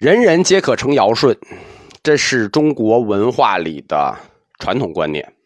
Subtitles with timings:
[0.00, 1.38] 人人皆可成尧舜，
[2.02, 4.16] 这是中国文化里的
[4.58, 5.36] 传统观念。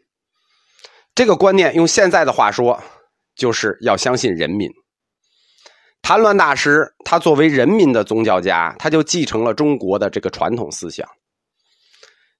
[1.12, 2.80] 这个观念用现在的话说，
[3.34, 4.70] 就是要相信人民。
[6.02, 11.04] 谭鸾大师他作为人民的宗教家，他就继承了中国的这个传统思想，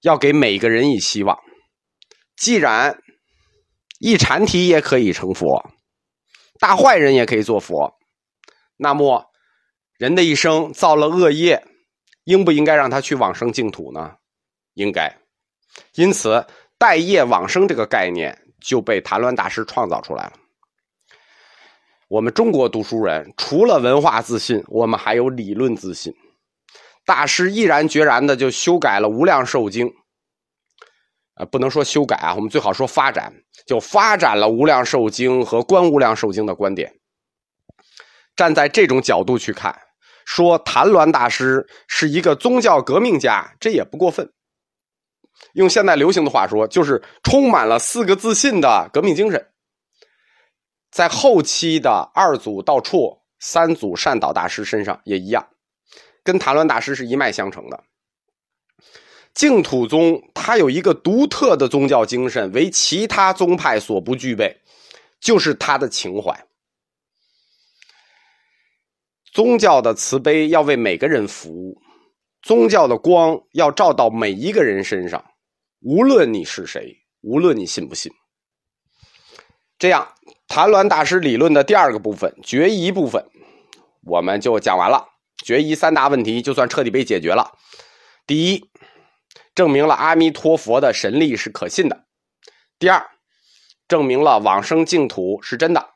[0.03, 1.37] 要给每个人以希望。
[2.37, 2.97] 既然
[3.99, 5.69] 一禅体也可以成佛，
[6.61, 7.93] 大坏人也可以做佛，
[8.77, 9.33] 那么
[9.99, 11.67] 人的一生造了恶业，
[12.25, 14.17] 应不应该让他去往生净土呢？
[14.75, 15.15] 应该。
[15.95, 16.47] 因此，
[16.79, 20.33] 待业往生这个概念就被谭鸾大师创造出来了。
[22.09, 26.15] 我们中国读书人除了文化自信，我们还有理论自信。
[27.07, 29.87] 大师毅然决然的就修改了《无量寿经》。
[31.35, 33.35] 啊，不能说修改啊，我们最好说发展，
[33.67, 36.95] 就发展了《无量寿经》和《观无量寿经》的观点。
[38.37, 39.77] 站在这种角度去看，
[40.25, 44.33] 说谭鸾大师是一个宗教革命家，这也不过分。
[45.55, 49.49] 用现在流行的话说，就是充满了四个自信的革命精神。
[50.91, 55.47] 在后期的二祖道绰、三祖善导大师身上也一样，
[56.23, 57.83] 跟谭鸾大师是一脉相承的。
[59.35, 64.57] 净土宗它有一个独特的宗教精神，为其他宗派所不具备，
[65.21, 66.47] 就是它的情怀。
[69.35, 71.77] 宗教的慈悲要为每个人服务，
[72.41, 75.23] 宗教的光要照到每一个人身上，
[75.81, 78.13] 无论你是谁，无论你信不信。
[79.77, 80.09] 这样，
[80.47, 83.27] 谭鸾大师理论的第二个部分决疑部分，
[84.05, 85.05] 我们就讲完了。
[85.45, 87.51] 决疑三大问题就算彻底被解决了。
[88.27, 88.71] 第一。
[89.53, 92.07] 证明了阿弥陀佛的神力是可信的。
[92.77, 93.07] 第二，
[93.87, 95.91] 证明了往生净土是真的，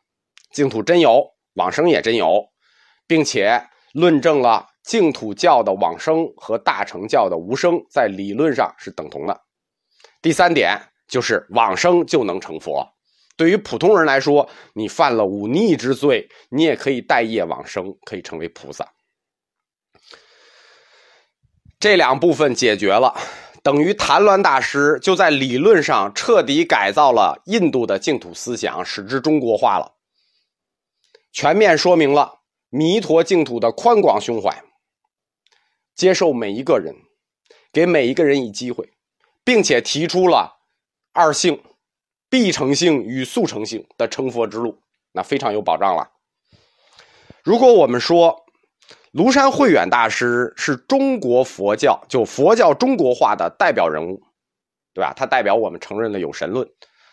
[0.53, 2.49] 净土真有，往生也真有，
[3.09, 3.61] 并且
[3.93, 9.41] 论证了净土教的往生和大乘教的无生在理论上是等同的。
[10.23, 12.87] 第三点就是往生就能成佛。
[13.37, 18.87] 对于普通人来说，你犯了忤逆之罪，你也可以待业往生，可以成为菩萨。
[21.81, 23.15] 这两部分解决了。
[23.61, 29.95] 等于谭鸾大师就在理论上彻底改造了印度的净土思想，使之中国化了，
[31.33, 32.38] 全面说明了
[32.71, 34.63] 弥陀净土的宽广胸怀，
[35.95, 36.95] 接受每一个人，
[37.73, 38.93] 给每一个人以机会，
[39.43, 40.59] 并且提出了
[41.13, 41.63] 二性、
[42.29, 44.79] 必成性与速成性的成佛之路，
[45.13, 46.11] 那非常有保障了。
[47.43, 48.45] 如果我们说，
[49.15, 54.23] 庐山慧远大师是中国佛教就佛教中国化的代表人物，
[54.93, 55.15] 对吧？
[55.17, 56.69] 他代表我们承认了有神论。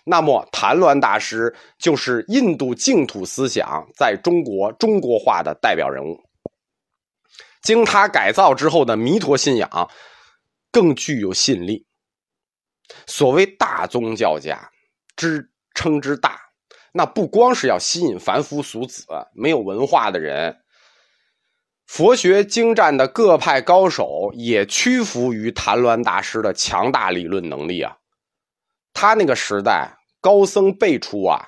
[0.08, 6.24] 那么谭鸾大师就是印度净土思想在中国中国化的代表人物。
[7.64, 9.90] 经他改造之后的弥陀信仰
[10.72, 11.88] 更具有吸引力。
[13.08, 14.70] 所谓大宗教家
[15.16, 16.40] 之称之大，
[16.94, 20.56] 那不光是要吸引凡夫俗子、没有文化的人。
[21.88, 27.98] 佛学精湛的各派高手也屈服于谭鸾大师的强大理论能力啊！
[28.96, 29.92] 他那个时代
[30.22, 31.46] 高僧辈出啊，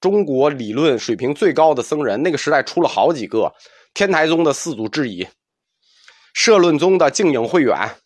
[0.00, 3.52] 中国理论水平最高的僧人，那个时代出了好几个：
[3.94, 5.26] 天台宗的四祖智已，
[6.34, 7.96] 摄论宗的净影慧远，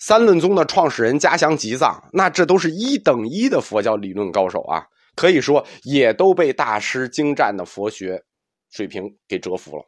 [0.00, 4.84] 三论宗的创始人嘉祥吉藏，那这都是一等一的佛教理论高手啊！
[5.14, 8.20] 可以说，也都被大师精湛的佛学
[8.70, 9.84] 水平给折服了。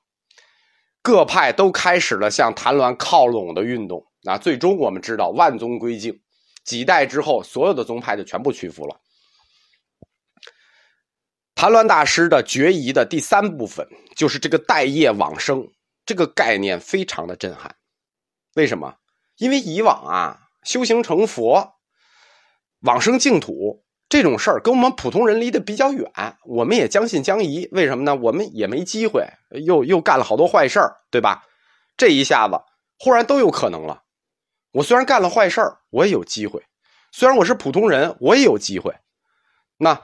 [1.02, 6.18] 各派都开始了向谭鸾靠拢的运动，那最终我们知道万宗归净，
[6.64, 9.00] 几代之后，所有的宗派就全部屈服了。
[11.54, 13.86] 谭鸾大师的决疑的第三部分
[14.16, 15.66] 就是这个待业往生
[16.04, 17.76] 这个概念，非常的震撼。
[18.54, 18.96] 为什么？
[19.36, 21.74] 因为以往啊，修行成佛、
[22.80, 23.82] 往生净土。
[24.06, 26.08] 这种事儿跟我们普通人离得比较远，
[26.44, 27.68] 我们也将信将疑。
[27.72, 28.14] 为什么呢？
[28.14, 29.26] 我们也没机会，
[29.64, 31.42] 又又干了好多坏事儿，对吧？
[31.96, 32.60] 这一下子
[32.96, 34.03] 忽然都有可能了。
[34.74, 36.60] 我虽然干了坏事儿，我也有机会；
[37.12, 38.92] 虽然我是普通人，我也有机会。
[39.76, 40.02] 那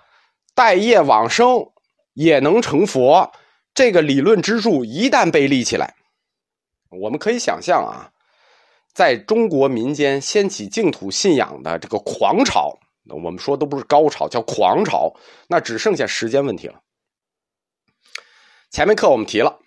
[0.55, 1.73] 待业往生
[2.13, 3.33] 也能成佛，
[3.75, 5.97] 这个理论支柱一旦被立起来，
[6.89, 8.13] 我们可以想象啊，
[8.95, 12.79] 在中国民间掀起净土信仰的这个狂潮。
[13.09, 15.13] 我们说都不是高潮，叫狂潮，
[15.49, 16.81] 那只剩下时间问题了。
[18.71, 19.59] 前面课我们提了，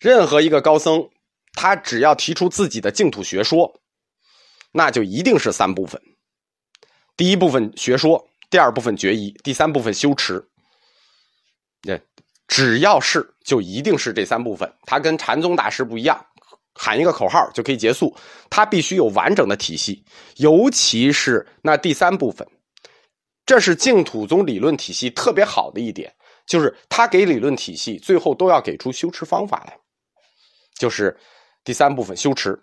[0.00, 1.10] 任何一个高僧，
[1.52, 3.79] 他只要提出自己的净土学说，
[4.72, 6.00] 那就一定是三部分：
[7.16, 10.44] 第一部分学说，第二部分决疑，第三部分修持。
[11.82, 12.00] 这
[12.46, 14.70] 只要是就一定是这三部分。
[14.82, 16.24] 他跟禅宗大师不一样，
[16.74, 18.14] 喊一个口号就可以结束，
[18.48, 20.04] 它必须有完整的体系，
[20.36, 22.46] 尤其是那第三部分，
[23.46, 26.14] 这是净土宗理论体系特别好的一点，
[26.46, 29.78] 就是他给理论体系最后都要给出修持方法来，
[30.78, 31.16] 就是
[31.64, 32.60] 第三部分修持。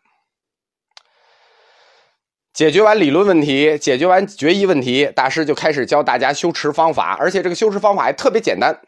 [2.58, 8.82] 解决完理论问题，解决完决议问题，大师就开始教大家修持方法，而且这个修持方法还特别简单。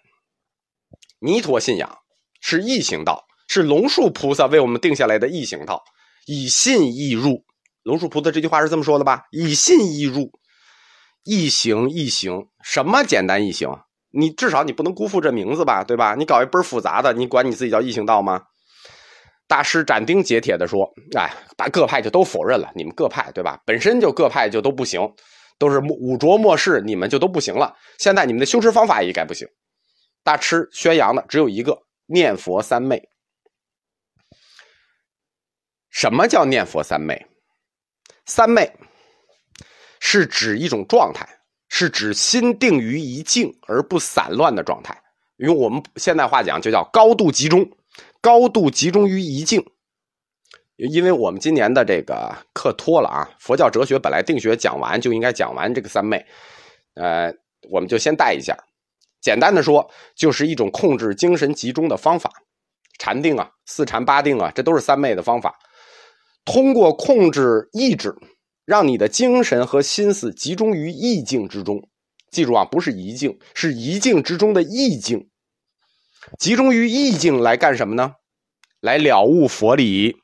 [1.19, 1.99] 弥陀信仰
[2.41, 3.27] 是易行道。
[3.47, 5.83] 是龙树菩萨为我们定下来的易行道，
[6.25, 7.43] 以信易入。
[7.83, 9.25] 龙树菩萨这句话是这么说的吧？
[9.29, 10.31] 以信易入，
[11.23, 12.47] 易行易行。
[12.63, 13.69] 什么简单易行？
[14.11, 16.15] 你至少你不能辜负这名字吧，对吧？
[16.15, 18.41] 你搞一倍复杂的，你管你自己叫易行道吗？
[19.49, 20.87] 大师斩钉截铁的说
[21.17, 22.71] ：“哎，把各派就都否认了。
[22.75, 23.59] 你们各派对吧？
[23.65, 25.01] 本身就各派就都不行，
[25.57, 27.75] 都是五浊末世，你们就都不行了。
[27.97, 29.47] 现在你们的修持方法也该不行。
[30.23, 31.75] 大师宣扬的只有一个：
[32.05, 33.01] 念佛三昧。”
[35.89, 37.25] 什么叫念佛三昧？
[38.27, 38.71] 三昧
[39.99, 41.27] 是指一种状态，
[41.69, 44.95] 是指心定于一境而不散乱的状态。
[45.37, 47.67] 用我们现代话讲，就叫高度集中，
[48.21, 49.65] 高度集中于一境。
[50.75, 56.25] 因为我们今年的这个课拖了啊，佛教哲学本来定学讲完就应该讲完这个三昧，
[56.93, 57.33] 呃，
[57.69, 58.57] 我们就先带一下。
[59.19, 62.31] 简单的说，就是一种控制精神集中的方法，
[62.97, 65.59] 禅定啊，四禅八定啊，这都是三昧的方法。
[66.45, 68.15] 通过控制意志，
[68.65, 71.89] 让你的精神和心思集中于意境之中。
[72.31, 75.28] 记住啊，不是一境，是一境之中的意境。
[76.37, 78.13] 集中于意境来干什么呢？
[78.81, 80.15] 来了悟佛理，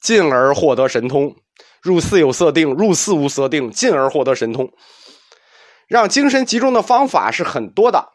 [0.00, 1.34] 进而获得神通。
[1.82, 4.70] 入寺有色定，入寺无色定，进而获得神通。
[5.88, 8.08] 让精神集中的方法是很多的。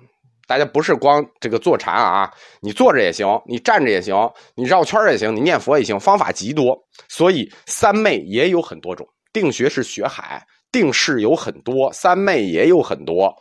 [0.48, 2.32] 大家不是光这个坐禅啊，
[2.62, 4.16] 你坐着也行，你站着也行，
[4.56, 6.78] 你绕圈也行，你念佛也行，方法极多。
[7.10, 13.36] 所以三昧也有很多种，定学是学海，定式有很多，三昧也有很多，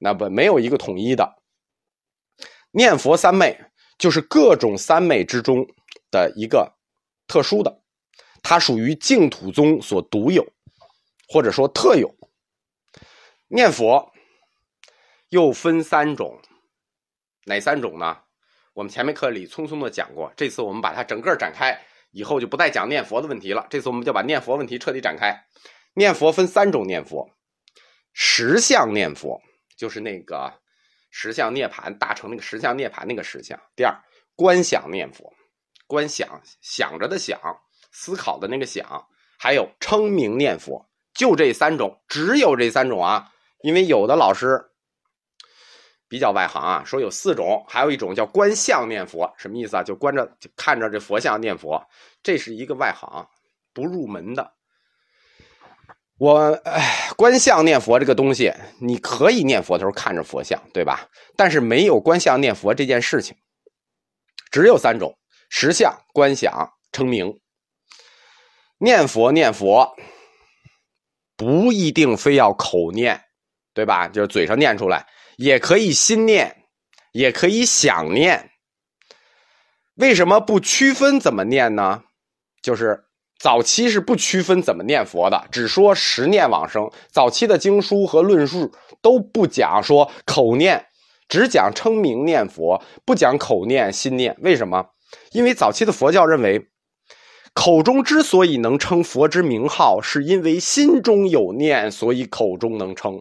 [0.00, 1.24] 那不没有一个统一的。
[2.72, 3.58] 念佛三昧
[3.96, 5.64] 就是各种三昧之中
[6.10, 6.74] 的一个
[7.26, 7.80] 特殊的，
[8.42, 10.44] 它属于净土宗所独有，
[11.28, 12.12] 或者说特有。
[13.48, 14.10] 念佛。
[15.28, 16.38] 又分三种，
[17.46, 18.18] 哪三种呢？
[18.74, 21.80] 我们前面课里匆匆的讲过，这次我们把它整个展开，
[22.10, 23.66] 以后就不再讲念佛的问题了。
[23.70, 25.34] 这次我们就把念佛问题彻底展开。
[25.94, 27.30] 念佛分三种念佛：
[28.12, 29.40] 实相念佛，
[29.74, 30.52] 就是那个
[31.12, 33.94] 实相涅盘大成那个实相涅盘那个实相；第二，
[34.34, 35.32] 观想念佛，
[35.86, 37.38] 观想想着的想，
[37.92, 38.82] 思考的那个想；
[39.38, 43.30] 还有称名念佛，就这三种，只有这三种啊。
[43.60, 44.68] 因为有的老师。
[46.08, 49.82] 比较外行啊，说有四种，还有一种叫观相念佛，什么意思啊？
[49.82, 51.82] 就观着看着这佛像念佛，
[52.22, 53.26] 这是一个外行，
[53.72, 54.52] 不入门的。
[56.18, 61.08] 我哎，观相念佛这个东西，你可以念佛的时候看着佛像，对吧？
[61.36, 63.36] 但是没有观相念佛这件事情，
[64.50, 65.18] 只有三种：
[65.50, 67.40] 实相、观想、称名。
[68.78, 69.96] 念佛念佛
[71.36, 73.20] 不一定非要口念，
[73.74, 74.06] 对吧？
[74.08, 75.06] 就是嘴上念出来。
[75.36, 76.54] 也可以心念，
[77.12, 78.50] 也可以想念。
[79.94, 82.04] 为什么不区分怎么念呢？
[82.62, 83.02] 就是
[83.42, 86.88] 早期是不区分怎么念佛的，只说十念往生。
[87.10, 88.70] 早期的经书和论述
[89.00, 90.86] 都不讲说口念，
[91.28, 94.36] 只讲称名念佛，不讲口念心念。
[94.42, 94.86] 为什么？
[95.32, 96.68] 因为早期的佛教认为，
[97.52, 103.20] 口中之所以能称佛之名号，是因为心中有念，所以口中能称，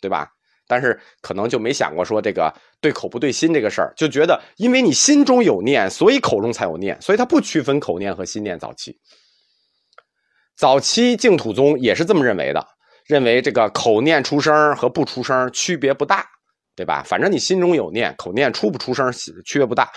[0.00, 0.26] 对吧？
[0.66, 8.58] 但是可能就没想过说这个对口不对心这个事儿，就觉得因为你心中有念，所以口中才有念，所以他不区分口念和心念。
[8.58, 8.98] 早期，
[10.56, 12.66] 早期净土宗也是这么认为的，
[13.06, 16.26] 认为这个口念出声和不出声区别不大，
[16.74, 17.02] 对吧？
[17.04, 19.90] 反正你心中有念，口念出不出声区别不大。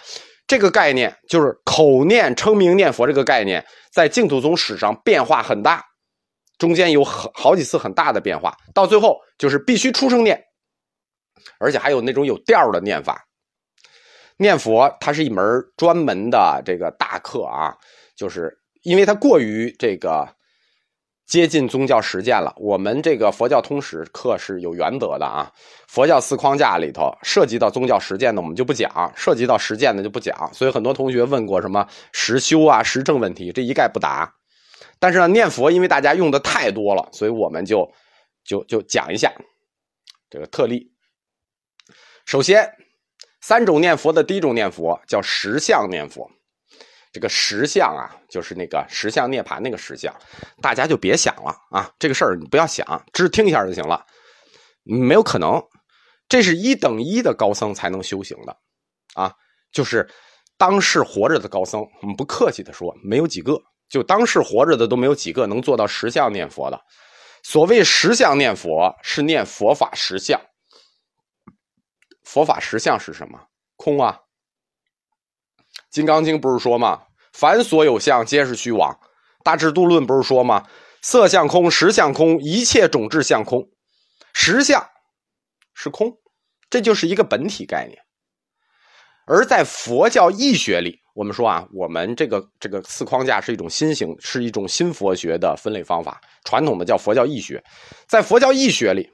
[0.46, 3.63] 这个概念就是口念称名念佛这个概念，
[3.94, 5.84] 在净土宗史上变化很大，
[6.58, 10.44] 中间有很好几次很大的变化，到最后就是必须出声念。
[11.60, 13.24] 而且还有那种有调的念法，
[14.38, 15.46] 念佛它是一门
[15.78, 17.74] 专门的这个大课啊，
[18.16, 18.51] 就是
[18.82, 20.28] 因为它过于这个
[21.30, 22.52] 接近宗教实践了。
[22.58, 25.54] 我们这个佛教通史课是有原则的啊，
[25.88, 30.50] 佛教四框架里头涉及到宗教实践的我们就不讲，涉及到实践的就不讲。
[30.52, 34.34] 所以很多同学问过什么实修啊、实证问题，这一概不答。
[34.98, 37.94] 但是呢，念佛因为大家用的太多了，所以我们就
[38.44, 39.32] 就就讲一下
[40.32, 40.92] 这个特例。
[42.26, 42.68] 首先，
[43.40, 46.32] 三种念佛的第一种念佛叫实相念佛。
[47.12, 50.16] 这个实相啊，就是那个实相涅槃那个实像，
[50.62, 54.06] 大家就别想了啊，这个事儿你不要想，只听一下就行了，
[54.84, 55.60] 没有可能，
[56.28, 58.56] 这是一等一的高僧才能修行的，
[59.16, 59.34] 啊，
[59.72, 60.08] 就是
[60.58, 66.80] 当世活着的高僧，我们不客气的说，没有几个，就当世活着的都没有几个能做到实像念佛的。
[67.42, 70.39] 所谓实相念佛，是念佛法实相。
[72.24, 73.39] 佛法实相是什么？
[73.78, 74.20] 空啊。
[75.89, 77.01] 《金刚经》不是说吗？
[77.34, 78.91] 凡所有相，皆是虚妄。
[79.43, 80.67] 《大智度论》不是说吗？
[81.01, 83.67] 色相空，实相空，一切种质相空。
[84.34, 84.86] 实相
[85.74, 86.13] 是空，
[86.69, 87.98] 这就是一个本体概念。
[89.25, 96.19] 而在佛教义学里，我们说啊，我们这个这个四框架是一种新型，是一种新佛学的分类方法。
[96.43, 97.63] 传统的叫佛教义学，
[98.08, 99.10] 在佛教义学里，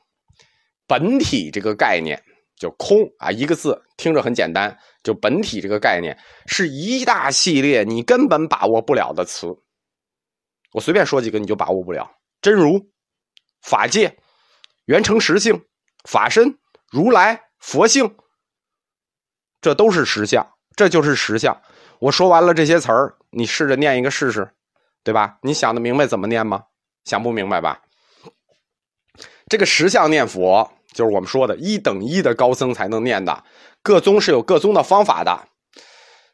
[0.87, 2.21] 本体这个概念。
[2.57, 4.77] 就空啊，一个字听着很简单。
[5.03, 9.55] 就本体这个概念是一大系列你根本把握不了的词。
[10.71, 12.09] 我随便说几个你就把握不了：
[12.41, 12.89] 真如、
[13.61, 14.17] 法界、
[14.85, 15.63] 原成实性、
[16.09, 16.57] 法身、
[16.89, 18.15] 如来、佛性，
[19.61, 20.45] 这都是实相，
[20.75, 21.61] 这就是实相。
[21.99, 24.49] 我说完了这些词儿，你试着念一个试试，
[25.03, 25.37] 对吧？
[25.43, 26.63] 你想的明白怎么念吗？
[27.03, 27.83] 想不明白吧？
[29.47, 30.71] 这个实相念佛。
[30.95, 33.43] 就是我们说的一等一的高僧才能念的，
[33.83, 35.37] 各宗是有各宗的方法的，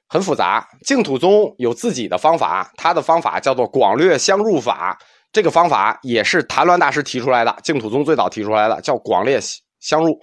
[0.07, 0.69] 很复杂。
[0.85, 4.95] 净土宗有自己的方法，他的方法叫做广略相入法，
[5.33, 9.39] 这个方法也是谭鸾大师提出来的，净土宗最早提出来的，叫广略
[9.79, 10.19] 相入。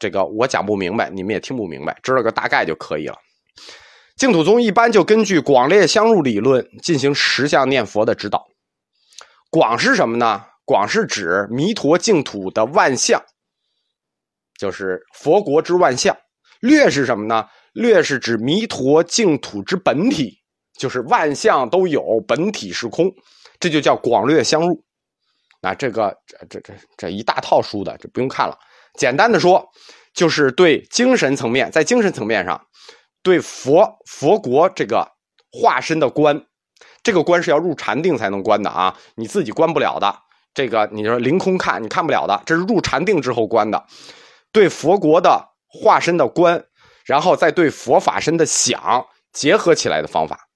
[0.00, 3.16] 这个我讲不明白，你们也听不明白，知道个大概就可以了。
[4.16, 8.46] 净土宗一般就根据广略相入理论进行十相念佛的指导。
[9.50, 10.42] 广是什么呢？
[10.66, 13.22] 广是指弥陀净土的万象，
[14.58, 16.12] 就是佛国之万象；
[16.60, 17.48] 略是什么呢？
[17.72, 20.40] 略是指弥陀净土之本体，
[20.76, 23.14] 就是万象都有，本体是空，
[23.60, 24.82] 这就叫广略相入。
[25.62, 28.58] 那这个这这这这一大套书的，就不用看了。
[28.98, 29.64] 简单的说，
[30.14, 32.60] 就是对精神层面，在精神层面上，
[33.22, 35.08] 对佛佛国这个
[35.52, 36.44] 化身的观，
[37.04, 40.25] 这个观是要入禅定才能观的啊，你自己观不了的。
[40.56, 43.86] 这个你说凌空看，你看不了的，这是入禅定之后观的，
[44.50, 46.64] 对佛国的化身的观，
[47.04, 50.48] 然后再对佛法身的想结合起来的方法，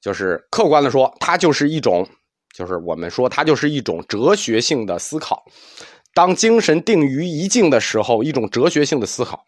[0.00, 2.08] 就是客观的说，它就是一种，
[2.54, 5.44] 就是我们说它就是一种哲学性的思考。
[6.14, 9.44] 当精神定于一境的时候，一种哲学性的思考。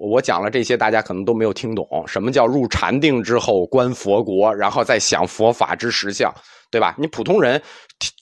[0.00, 6.34] 我讲了这些，大家可能都没有听懂，什么叫入禅定之后观佛国，然后再想佛法之实相。
[6.72, 6.94] 对吧？
[6.96, 7.60] 你普通人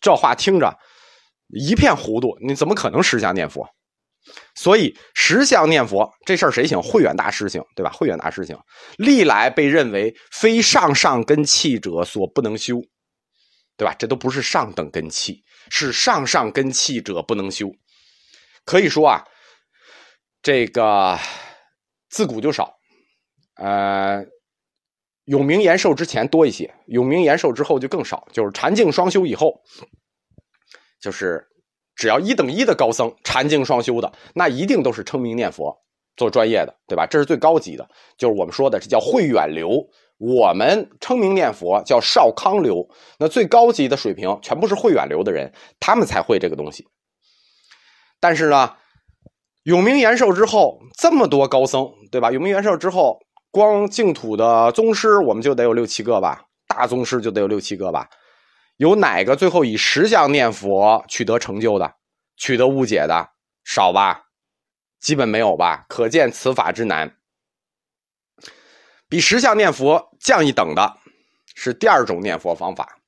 [0.00, 0.74] 这话听着
[1.48, 3.68] 一片糊涂，你怎么可能实相念佛？
[4.54, 6.80] 所以实相念佛这事儿谁行？
[6.82, 7.90] 慧远大师行，对吧？
[7.92, 8.58] 慧远大师行，
[8.96, 12.80] 历来被认为非上上根器者所不能修，
[13.76, 13.94] 对吧？
[13.98, 17.70] 这都不是上等根器，是上上根器者不能修。
[18.64, 19.22] 可以说啊，
[20.42, 21.18] 这个
[22.08, 22.78] 自古就少，
[23.56, 24.24] 呃。
[25.24, 28.26] 永明延寿之前多一些，永明延寿之后就更少。
[28.32, 29.60] 就是禅净双修以后，
[31.02, 31.46] 就是
[31.94, 35.76] 只要一等一的高僧，禅净双修的，那一定都是称名念佛
[36.16, 37.06] 做专业的，对吧？
[37.06, 37.86] 这是最高级的，
[38.16, 39.86] 就是我们说的这叫慧远流。
[40.16, 42.88] 我们称名念佛叫少康流。
[43.18, 46.88] 那最高级的水平全部是慧远流的人，他们才会这个东西。
[48.18, 48.74] 但是呢，
[49.64, 52.30] 永明延寿之后，这么多高僧，对吧？
[52.30, 53.20] 永明延寿之后。
[53.50, 58.06] 光净土的宗师，我们就得有六七个吧，大宗师就得有六七个吧。
[58.76, 61.94] 有哪个最后以实相念佛取得成就的、
[62.36, 63.30] 取得误解的
[63.64, 64.20] 少吧？
[65.00, 65.86] 基本没有吧？
[65.88, 67.16] 可见此法之难。
[69.08, 70.98] 比实相念佛降一等的，
[71.54, 72.98] 是第二种念佛方法，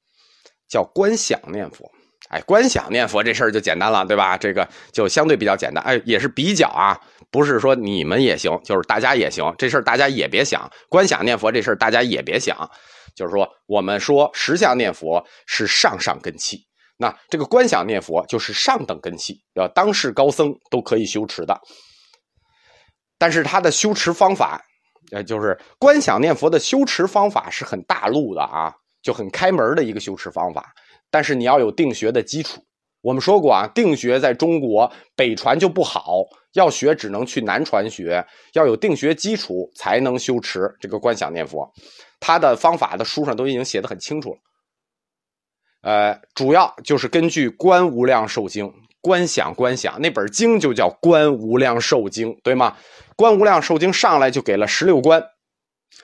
[0.67, 1.93] 叫观想念佛。
[2.31, 4.37] 哎，观想念佛这事儿就简单了，对吧？
[4.37, 5.83] 这个就相对比较简单。
[5.85, 6.99] 哎，也是比较啊，
[7.31, 9.53] 不是说你们也行，就是大家也行。
[9.59, 12.57] 这事儿大家也别想，观想念佛这事儿大家也别想。
[13.17, 16.65] 就是说，我们说实相念佛是上上根器，
[16.97, 21.61] 那这个观想念佛就是上等根器，要当世高僧都可以修持的。
[23.19, 24.63] 但是他的修持方法，
[25.11, 28.73] 呃，就是观想念佛的修持方法是很大路的啊，
[29.03, 30.73] 就很开门的一个修持方法。
[31.11, 32.63] 但是你要有定学的基础，
[33.01, 36.19] 我们说过啊，定学在中国北传就不好，
[36.53, 41.71] 要学只能去南传学，要有定学基础才能修持这个观想念佛。
[42.21, 44.39] 他的方法的书上都已经写的很清楚了，
[45.83, 48.67] 呃，主要就是根据《观无量寿经》
[49.01, 52.77] 观想观想那本经就叫《观无量寿经》，对吗？
[53.17, 55.25] 《观无量寿经》上来就给了十六观，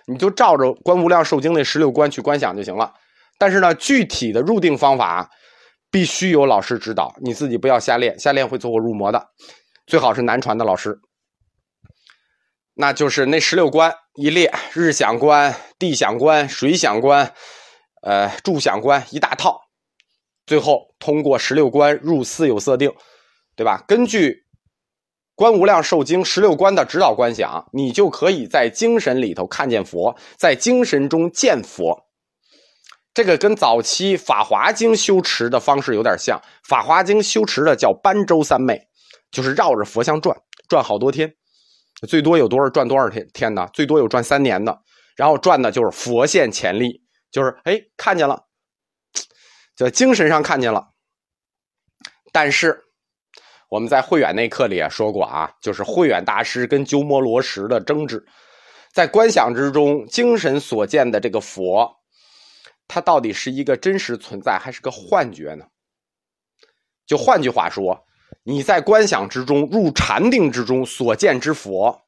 [0.07, 2.95] 你就照着《观无量寿经》那十六观去观想就行了。
[3.39, 5.31] 但是呢，具体的入定方法
[5.91, 9.29] 必须有老师指导，你自己不要瞎练，瞎练会走火入魔的。
[9.87, 10.99] 最好是南传的老师。
[12.75, 17.33] 那就是那十六关一列，日想观、地想观、水想观，
[18.03, 19.61] 呃，住想观一大套，
[20.45, 22.93] 最后通过十六关入四有色定，
[23.55, 23.83] 对吧？
[23.89, 24.31] 根据
[25.35, 32.06] 《观无量寿经》十六关的指导观想，你就可以在精神里头看见佛，在精神中见佛。
[33.17, 38.79] 这个跟早期《法华经》修持的方式有点像，《法华经》修持的叫般舟三昧，
[39.31, 40.37] 就是绕着佛像转，
[40.69, 41.35] 转好多天。
[42.07, 43.67] 最多有多少转多少天天呢？
[43.73, 44.79] 最多有转三年的，
[45.17, 47.01] 然后转的就是佛现前力，
[47.33, 48.39] 就是哎看见了，
[49.75, 50.89] 在精神上看见了。
[52.33, 52.79] 但是
[53.71, 58.23] 我们在慧远那课里也说过啊，就是慧远大师跟鸠摩罗什的争执，
[58.93, 61.91] 在观想之中，精神所见的这个佛，
[62.89, 65.67] 它到底是一个真实存在还是个幻觉呢？
[67.07, 68.05] 就换句话说。
[68.49, 72.03] 你在观想之中入禅定之中所见之佛，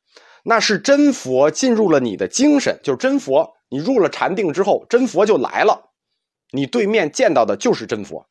[0.45, 3.57] 那是真佛进入了你的精神，就是真佛。
[3.71, 5.91] 你入了禅定之后，真佛就来了，
[6.53, 8.29] 你对面见到的就是真佛。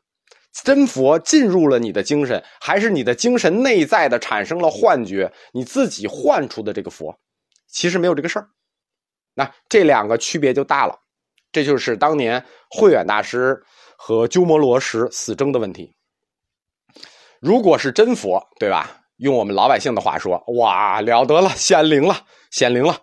[0.64, 5.32] 真佛进入了你的精神，还是你的精神内在的产生了幻觉？
[5.52, 7.20] 你自己幻出的这个佛，
[7.68, 8.50] 其实没有这个事儿。
[9.34, 10.98] 那这两个区别就大了，
[11.52, 13.62] 这就是当年慧远大师
[13.98, 15.94] 和鸠摩罗什死争的问题。
[17.40, 19.02] 如果是真佛，对吧？
[19.18, 22.16] 用我们老百姓的话说，哇，了得了，显灵了，
[22.52, 22.98] 显灵了。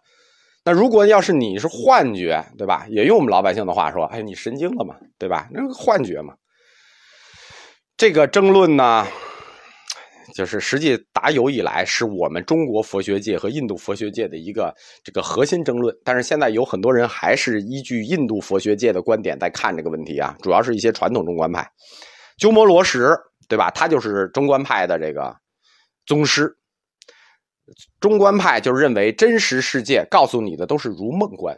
[0.64, 2.86] 那如果要是你是幻觉，对吧？
[2.88, 5.48] 也用我们老百姓的话说，哎，你神经了嘛，对吧？
[5.52, 6.34] 那个幻觉嘛。
[7.96, 9.06] 这个争论呢，
[10.34, 15.96] 就是实际打有以来，是我们中国佛学界和印度佛学界的一个这个核心争论。
[16.04, 21.66] 但是现在有很多人还是依据印度佛学界的观点在看这个问题啊，主要是一些传统中观派，
[22.36, 23.16] 鸠摩罗什。
[23.46, 23.70] 对吧？
[23.72, 25.36] 他就是中观派的这个
[26.06, 26.50] 宗师。
[28.00, 31.54] 中观派就认为真实世界告诉你的都是如梦观，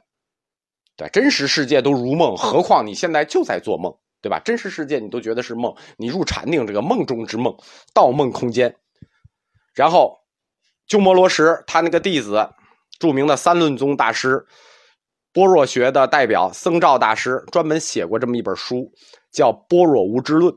[0.97, 4.41] 对，真实世界都如梦，何况你现在就在做梦，对吧？
[4.41, 7.57] 真实世界你都觉得是梦，你入禅定这个梦中之梦，
[7.95, 8.75] 盗梦空间。
[9.73, 10.19] 然后
[10.89, 12.45] 鸠摩罗什他那个弟子，
[12.99, 14.45] 著名的三论宗大师，
[15.33, 18.91] 般若学的代表僧肇大师，专门写过这么一本书，
[19.31, 20.53] 叫《般若无知论》。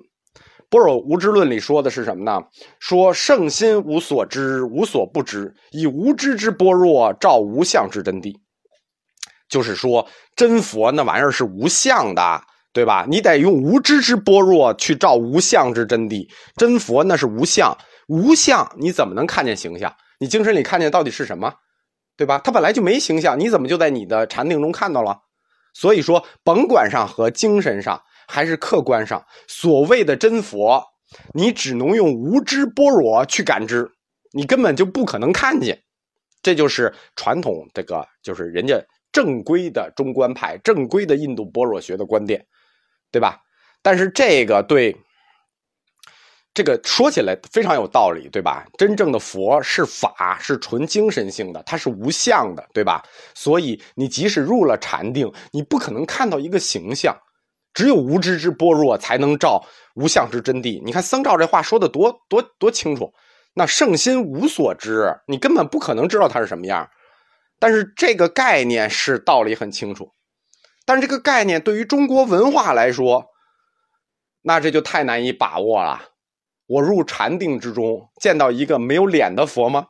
[0.67, 2.41] 般若无知论里说的是什么呢？
[2.79, 8.35] 说圣心无所知，无所不知，以无知之般若照无相之真谛。
[9.47, 12.41] 就是说，真佛那玩意儿是无相的，
[12.79, 13.05] 对吧？
[13.09, 16.25] 你得用无知之般若去照无相之真谛。
[16.55, 19.93] 真佛那是无相，无相你怎么能看见形象？
[20.17, 21.53] 你精神里看见到底是什么？
[22.15, 22.39] 对吧？
[22.41, 25.17] 它本来就没形象，你怎么就在你的禅定中看到了？
[25.73, 28.01] 所以说，甭管上和精神上。
[28.31, 30.83] 还是客观上所谓的真佛，
[31.33, 33.89] 你只能用无知般若去感知，
[34.33, 35.81] 你根本就不可能看见。
[36.43, 38.79] 这就是传统这个，就是人家
[39.11, 42.45] 正规的中观派、正规的印度般若学的观点，
[43.11, 43.41] 对吧？
[43.81, 44.95] 但是这个对
[46.53, 48.65] 这个说起来非常有道理，对吧？
[48.77, 53.01] 真正的佛是法，是纯精神性的，它是无相的，对吧？
[53.33, 57.17] 所以你即使入了禅定，你不可能看到一个形象。
[57.71, 60.83] 只有无知之般若才能照无相之真谛。
[60.83, 63.13] 你看僧肇这话说的多多多清楚。
[63.53, 66.89] 那圣心无所知，你根本不可能知道它是什么样。
[67.59, 70.11] 但是这个概念是道理很清楚。
[70.89, 73.27] 但是这个概念对于中国文化来说，
[74.41, 76.01] 那这就太难以把握了。
[76.65, 79.85] 我入禅定之中见到一个没有脸的佛吗？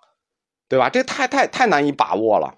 [0.67, 0.89] 对吧？
[0.89, 2.53] 这太太太难以把握了。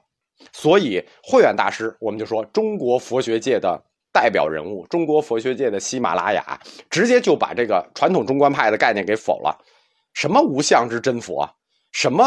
[0.51, 3.79] 所以慧远大师，我们就说中国佛学界的。
[4.13, 9.57] 代表人物，中国佛学界的喜马拉雅，直接就把这个传统中观派的概念给否了。
[10.13, 11.49] 什么无相之真佛，
[11.93, 12.25] 什么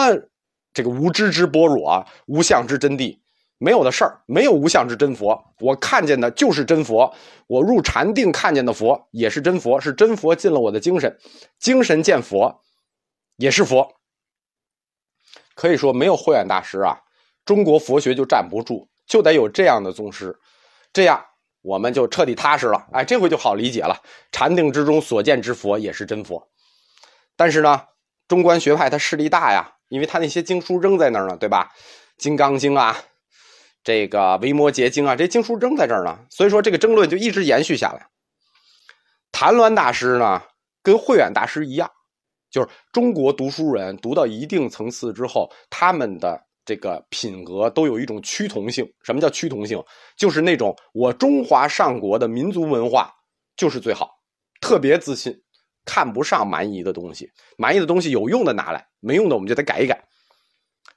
[0.73, 3.19] 这个无知之般若，无相之真谛，
[3.65, 5.43] 没有的事儿，没有无相之真佛。
[5.59, 7.11] 我看见的就是真佛，
[7.47, 11.19] 我入禅定看见的佛也是真佛，是真佛进了我的精神，
[11.59, 12.61] 精神见佛
[13.37, 13.91] 也是佛。
[15.55, 17.01] 可以说，没有慧远大师啊，
[17.47, 20.39] 中国佛学就站不住，就得有这样的宗师，
[20.93, 21.25] 这样。
[21.63, 23.99] 我们就彻底踏实了，哎，这回就好理解了。
[24.31, 26.47] 禅定之中所见之佛也是真佛，
[27.37, 27.81] 但是呢，
[28.29, 31.73] 中观学派它势力大呀，因为它那些经书扔在那儿呢，对吧？
[32.23, 32.95] 《金刚经》啊，
[33.85, 38.07] 这个《维摩诘经》啊，这经书扔在这儿呢，所以说这个争论就一直延续下来。
[39.31, 40.43] 谭鸾大师呢，
[40.83, 41.91] 跟慧远大师一样，
[42.51, 48.91] 就是中国读书人读到一定层次之后，他们的这个品格都有一种趋同性。
[49.03, 49.85] 什么叫趋同性？
[50.17, 53.13] 就是那种我中华上国的民族文化
[53.55, 54.11] 就是最好，
[54.63, 55.39] 特别自信，
[55.85, 60.03] 看不上蛮夷的东西，蛮夷的东西有用的拿来，没用的我们就得改一改。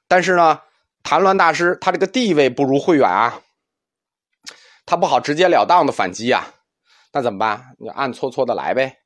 [0.08, 0.62] 但是呢，
[1.09, 3.39] 谭鸾大师他这个地位不如慧远啊，
[4.85, 6.55] 他不好直截了当的反击啊，
[7.13, 7.77] 那怎么办？
[7.79, 8.97] 你暗搓搓的来呗。